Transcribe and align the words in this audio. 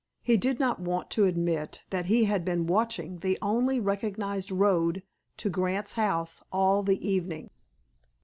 He 0.23 0.35
did 0.35 0.59
not 0.59 0.79
want 0.79 1.11
to 1.11 1.25
admit 1.25 1.83
that 1.91 2.07
he 2.07 2.23
had 2.23 2.43
been 2.43 2.65
watching 2.65 3.19
the 3.19 3.37
only 3.39 3.79
recognized 3.79 4.49
road 4.49 5.03
to 5.37 5.47
Grant's 5.47 5.93
house 5.93 6.41
all 6.51 6.81
the 6.81 7.07
evening. 7.07 7.51